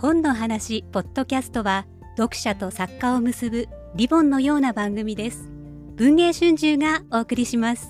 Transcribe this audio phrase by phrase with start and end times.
[0.00, 1.84] 本の話ポッドキャストは
[2.16, 5.50] 読者と作家を結ぶリボンのような番組です。
[5.96, 7.88] 文藝春秋がお送りします。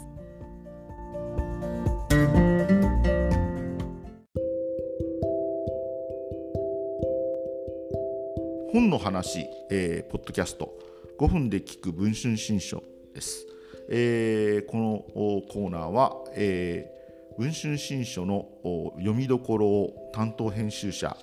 [8.72, 10.72] 本の話、えー、ポッドキャスト。
[11.19, 12.83] 5分で聞く文春新書
[13.13, 13.45] です、
[13.90, 15.04] えー、この
[15.53, 18.47] コーナーは、えー、文春新書の
[18.97, 21.14] 読みどころを担当編集者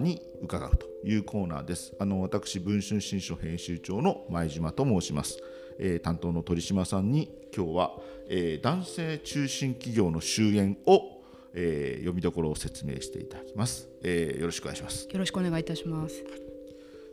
[0.00, 1.94] に伺うというコーナーです。
[1.98, 5.38] あの私文春新書編集長の前島と申します、
[5.78, 7.92] えー、担当の鳥島さんに今日は、
[8.28, 11.20] えー、男性中心企業の終焉を
[11.52, 15.08] えー、読みどころを説明していただきます、えー、よろしくお願いします。
[15.10, 16.24] よろしくお願いいたします。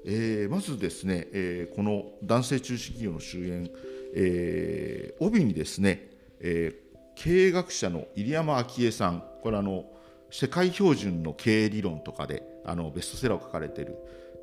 [0.05, 3.71] えー、まずですね、えー、この男性中心企業の終焉、
[4.13, 9.23] えー、帯にですね、えー、経営学者の入山昭恵さん。
[9.41, 9.85] これあの
[10.29, 13.95] 世界標準の経営理論とかであのベストセラーを書かれている、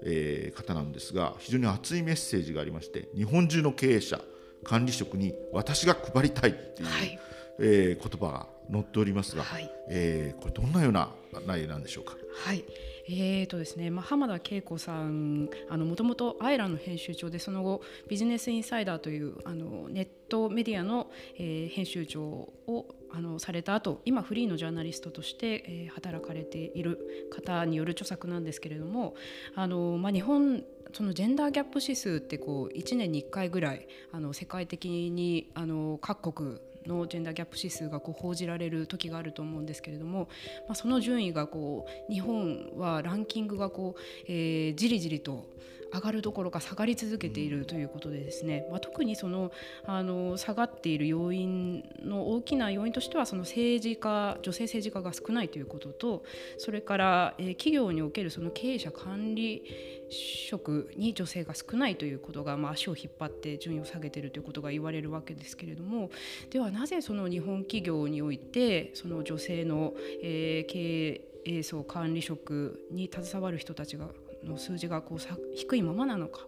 [0.02, 4.20] えー、方なんですが非常に熱いメッセージがありまして日本中の経営者
[4.64, 7.18] 管理職に私が配りたいっていう、はい、
[7.60, 11.10] えー、言葉が載っておりますが、はい、えー、これどんなような
[11.46, 12.14] 内容なんでしょうか？
[12.46, 12.64] はい。
[13.06, 29.14] えーとですねまあ、浜田恵子さんもともとアイランの編集長でその後ビジネスインサイダーというあのネットメディアの、えー、編集長をあのされた後今フリーのジャーナリストとして、えー、働かれている方による著作なんですけれども
[29.54, 40.28] あの、まあ、日本そのジェンダーギャップ指数ってこう1年に1回ぐらいあの世界的にあの各国のジェンダーギャップ指数がこう報じられる時があると思うんですけれども、
[40.66, 45.46] まあ、その順位がこう日本はランキングがこう、えー、じりじりと
[45.94, 49.52] 上がるどころか下がり続けているということでですね、まあ、特にその
[49.86, 56.24] あの下がっている要因の大きな要因としてはその政治家女性政治家が少ないということと
[56.58, 59.62] それから、え、企業におけるその経営者管理
[60.10, 66.10] 職に女性が少ないということが、まあ、足を引っ張って順位を下げているということが言われるわけですけれども
[66.50, 74.08] ではなぜその日本企業においてその女性の、え、経営層管理職に携わる人たちが
[74.44, 75.18] の数字がこう
[75.54, 76.40] 低いままなのか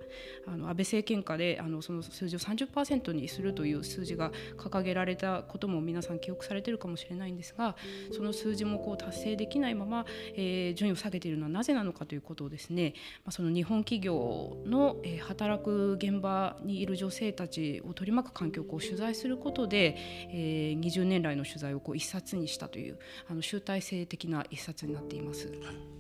[0.47, 7.77] あの安倍政権下であのその数字を30%にするという数字が掲げられたことも皆さん記憶されているかもしれないんですが
[8.13, 19.97] その数字もこう達成できないまま、えー、順位を下げているのはなぜなのかということをですね、まあ、その日本企業の、働く現場にいる女性たちを取り巻く環境をこう取材することで、
[20.31, 22.99] えー、20年来の取材をこう一冊にしたという
[23.29, 25.51] あの集大成的な一冊になっています。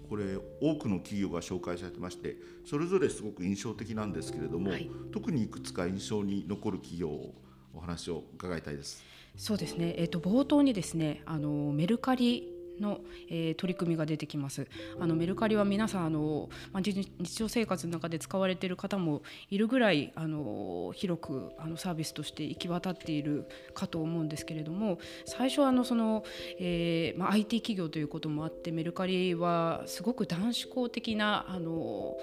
[0.08, 7.34] これ多くの企業が紹介されてましてそれぞれすごく印象的なんですけれども、はい、特にいくつか印象に残る企業を
[7.74, 9.04] お話を伺いたいです。
[9.36, 14.66] そうですね、えーと、冒頭にですねあのメルカリの、えー、取り組みが出てきます。
[14.98, 26.24] あのメルカリは皆さんあの、まあ、日常生活の中で使われている方もいるぐらいあの広くあのサービスとして行き渡っているかと思うんですけれども最初あのその、
[26.58, 32.16] えーまあ、IT 企業ということもあってメルカリはすごく男子校的なあの、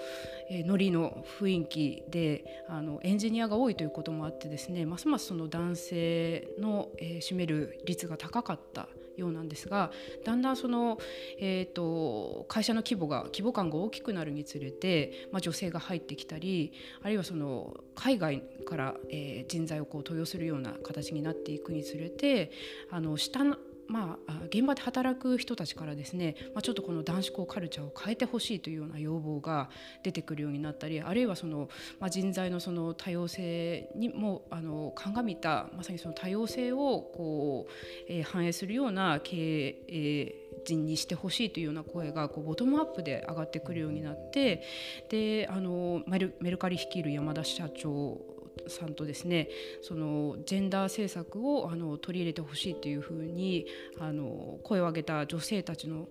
[0.50, 8.88] えー、ノリの雰囲気であのエンジニアが多いということもあってですねますますその男性の、えー、占める率が高かった。
[9.16, 9.90] ようなんですが
[10.24, 10.98] だんだんその、
[11.38, 22.50] えーと、会社の規模が規模感が大きくなるにつれて、まあ、女性が入ってきたりあるいはその海外から、えー、人材をこう登用するような形になっていくにつれて
[22.90, 23.56] あの下の
[23.88, 29.70] まあ、現場で働く人たちからですね、まあ、ちょっとこの男子校カルチャーを変えてほしいというような要望が
[30.02, 31.68] 出てくるようになったりあるいはその、
[32.00, 36.76] まあ、人材のその多様性にもあの鑑みたまさにその多様性を
[37.14, 37.72] こう、
[38.08, 40.34] えー、反映するような経営
[40.64, 44.62] 人にしてほしいというような声がこうボトムアップで上がってくるようになって
[45.10, 48.20] であのメルメルカリ率いる山田社長
[48.66, 49.48] さんとですね
[49.82, 53.66] そのジェンダー政策をあの取り入れてほしいというふうに
[53.98, 56.08] あの声を上げた女性たちの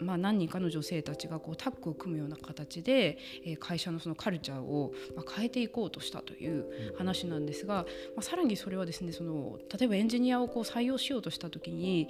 [0.00, 7.86] まあ、何人かの女性たちがこうタッグを組むような形で、え会社のそのカルチャーを、ま変えていこうとしたという話なんですが、
[8.16, 12.08] まあ、さらにそれはですねその例えばエンジニアをこう採用しようとした時に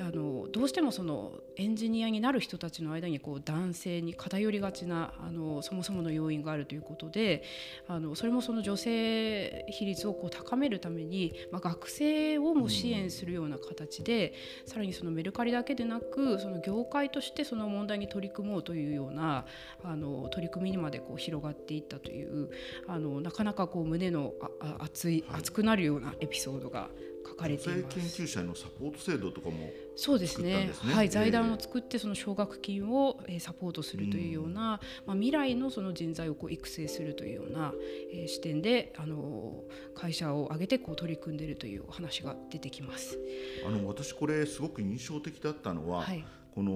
[0.00, 7.42] あのどうしてもそのエンジニアになる人たちの間にこう男性に偏りがちなあのそもそもの要因があるということで
[7.86, 14.32] あのそれもその女性比率をこう高めるために、まあ、学生をも支援するような形で、
[14.66, 19.46] さらにそのメルカリだけでなくその業界会としてその問題に取り組もうというような
[19.82, 22.50] あの取り組みにまでこう広がっていったという
[22.86, 26.88] あのなかなかこう胸のあ熱い熱くなるようなエピソードが
[27.26, 27.96] 書かれています。
[27.96, 30.70] 研究者のサポート制度とかもそうですね。
[30.72, 37.72] すねはい、財団を作ってその奨学金をサポートするというような、まあ未来のその人材をこう育成するというような、
[38.12, 39.64] えー、視点であの
[39.94, 43.18] 会社を挙げてこう取り組んでいるというお話が出てきます。
[43.66, 46.70] あの私これすごく印象的だったのは、はい、この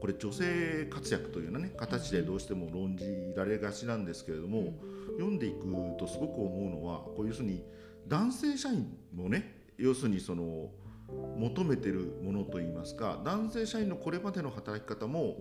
[0.00, 3.04] これ女性活躍というような、ね、形でどうしても論じ
[3.36, 4.74] られがちなんですけれども、うん、
[5.12, 5.66] 読んでいく
[5.98, 7.64] とすごく思うのはこう要するに
[8.08, 10.70] 男性社員もね要するにその
[11.38, 15.36] 求めてるものといいますか男性社員のこれまでの働き方も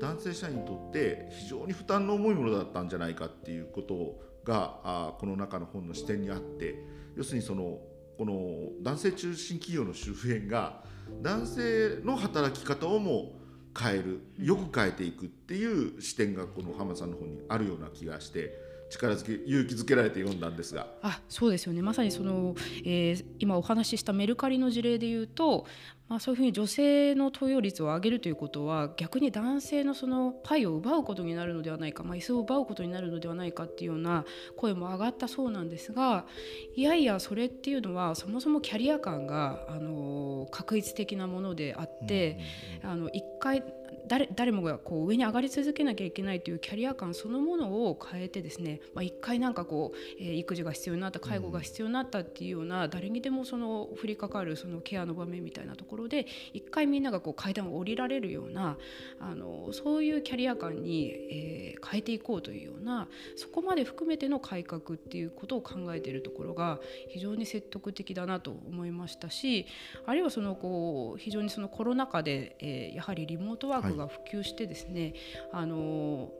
[0.00, 6.82] 男性社員にとって非常に負担の重いものだったんじゃないかっていうことがあこの中の本の視点にあって
[7.16, 7.78] 要するにその
[8.16, 10.82] この男性中心企業の周辺が
[11.22, 13.32] 男性の働き方をも
[13.78, 20.88] 変えるよく変えていくっていう視点がこの浜田さんの方にあるような気がして力づけ勇気づけられて読んだんですが。
[21.02, 21.80] あそうですよね。
[21.80, 22.54] まさにその、
[22.84, 25.66] えー、今お話ししたメルカリの事例でいうと、
[26.10, 34.24] まあ、そういうふうに女性の投与率を上げるということは逆に男性のそのパイを奪うことになるのではないか、まあ、椅子を奪うことになるのではないかっていうような
[34.56, 36.26] 声も上がったそうなんですが
[36.74, 42.40] いやいやそれっていうのはそもそもキャリア感があの確一的なものであって、
[42.82, 43.62] あの1回
[44.10, 58.76] 誰誰もがこう上に上がり続けなきゃいけないというキャリア感そのものを変えてですね、まあ、一回なんかこう、えー、育児が必要になった介護が必要になったっていうような、誰にでもその降りかかるそのケアの場面みたいなところで一回みんながこう階段を降りられるような
[59.20, 66.80] あのそういうキャリア感に、えー、変えていこうというようなそこまで含めての改革っていうことを考えているところが
[67.10, 69.66] 非常に説得的だなと思いましたし
[70.04, 75.14] あるいはそのこう非常にそのコロナ禍で、えー、やはりリモートワークが普及してですね、
[75.52, 76.30] あの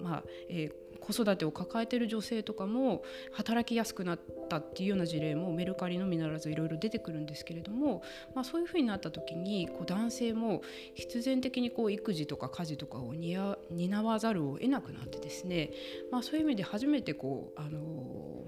[0.00, 3.02] まあえー、子育てを抱えてる女性とかも
[3.32, 8.02] 働きやすくなったっていうような事例もメルカリのみならずいろいろ出てくるんですけれども、
[8.34, 10.62] まあ、そういうふうになった時にこう男性も
[10.94, 15.70] 必然的にこう育児とか家事とかを担わざるを得なくなってですね、
[16.10, 17.80] まあ、そういう意味で初めてこうあの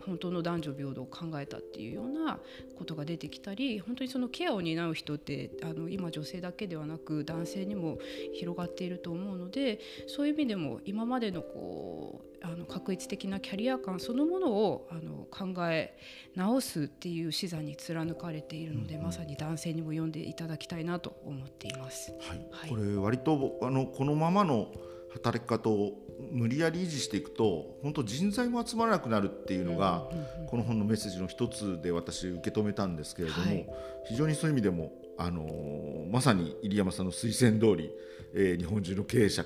[0.04, 2.38] 本当の男女平等を考えたっていうような
[2.78, 7.98] ことが出てきたり本当にそのケアを担う人ってあの今女性だけではなく男性にも
[8.34, 15.96] 広がっていると思うのでそういう意味でも今までのこうあの確一的なキャリア感そのものをあの考え
[16.36, 22.12] 直すっていう視座に貫かれているので、うんうん、まさに男性にも読んでいただきたいなと思っています。
[22.20, 24.70] はい、はい、これ割とあのこのままの
[25.14, 25.94] 働き方を
[26.32, 30.06] 無理やり維持していくと本当人材も集まらなくなるっていうのが、
[30.48, 33.66] この本のメッセージの一つで私受け止めたんですけれども、はい、
[34.06, 37.90] 非常にそういう意味でもあのまさに入山さんの推薦通り、
[38.34, 39.44] えー、日本中の経営者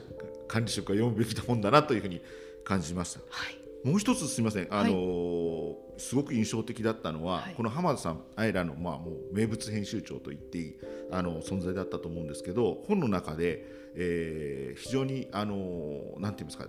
[0.49, 2.23] 管理職が読むべきな本だなというふうに
[2.69, 3.20] 感じました。
[3.31, 3.59] はい。
[3.88, 10.75] もう一つすみません、あのーはい、すごく印象的だったのは、はい、この浜田さんアイラの、まあ、もう名物編集長と言っていい
[11.11, 16.67] あの存在だったと思うんですけど本の中で、えー、非常に、あのー、なんて言いますか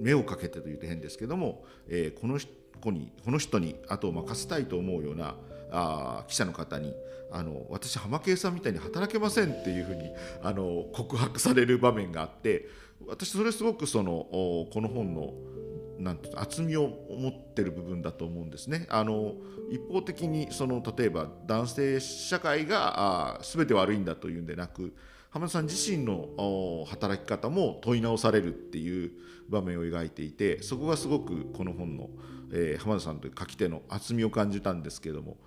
[0.00, 2.38] 目をかけてというと変ですけども、えー、この
[2.80, 5.36] 子にこの人に後を任せたいと思うような
[5.72, 6.94] あ記者の方に
[7.30, 10.02] あの私浜圭さんみたいに働けませんっていうふうに
[10.42, 12.68] あの告白される場面があって
[13.06, 15.32] 私それすごくそのこの本の
[15.98, 18.86] なんて厚みを持ってる部分だと思うんですね。
[18.90, 19.34] あの
[19.70, 24.94] 一方的にその例えば男性社会があ全て悪いんだというんでなく
[25.32, 29.12] 浜田さん自身の働き方も問い直されるっていう
[29.48, 32.10] 場面を描いていてそこがすごくこの本の、
[32.52, 35.38] えー、浜田さんという書き手の厚みを感じたんですけども。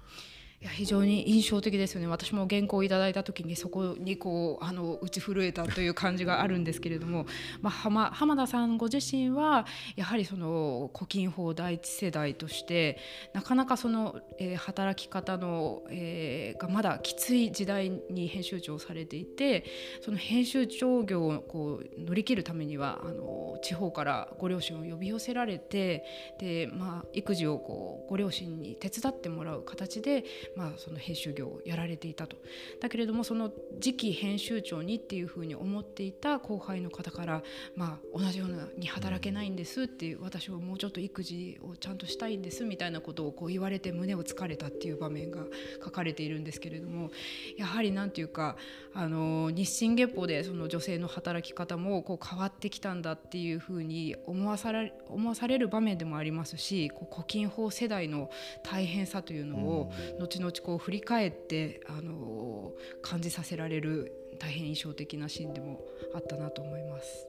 [0.62, 2.08] や非常に印象的ですよね。
[2.08, 7.26] 私も原稿をいただいた時にそこにこうあの打ち震えたという感じがあるんですけれども、
[7.62, 12.98] まあ、浜浜田さんご自身はやはりその古今法第一世代として
[13.34, 19.66] なかなかその、えー、働き方の、えー、がまだきつい時代に編集長をされていて
[20.02, 26.06] その編集長業をこう乗り切るためにはあの地方からご両親を呼び寄せられて
[26.40, 30.24] で、まあ、育児をこうご両親に手伝ってもらう形で
[30.56, 32.38] まあ、その編集業をやられていたと。
[32.80, 37.44] だけれどもその次期編集長にっていうふうに思っていた後輩の方から、
[37.76, 45.46] まあ、同じように働けないんですっていう私はもうちょっと育児をちゃんとしたいんですみたいなことをこう言われて胸をつかれたっていう場面が
[45.84, 47.12] 書かれているんですけれども
[47.58, 48.56] やはり何て言うか
[48.94, 58.30] あの日進月歩でその女性の働き方もこう変わってきたんだっていうふうに思わされ思わされる場面でもありますしこう古今法世代の
[58.64, 65.82] 大変さというのを後後々こう振り返ってあの感じさせられる大変印象的なシーンでも
[66.14, 67.28] あったなと思います。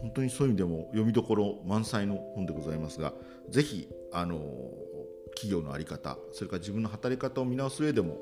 [0.00, 3.12] 本当にそういう意味でも読みどころ満載の本でございますが
[3.50, 4.38] ぜひあの
[5.34, 8.16] 企業の在り方それから自分の働き方を見直す上でも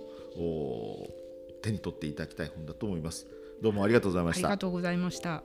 [1.63, 3.27] 手に取っていただきたい本だと思います。
[3.63, 4.49] どうもありがとうございました。
[4.49, 5.43] ありがとうございました